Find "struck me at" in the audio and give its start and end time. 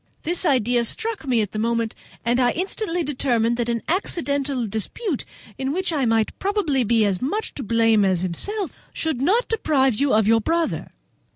0.83-1.51